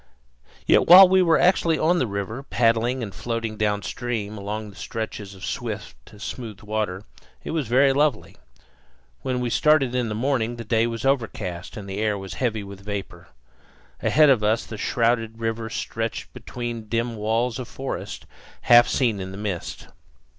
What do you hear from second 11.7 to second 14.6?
and the air was heavy with vapor. Ahead of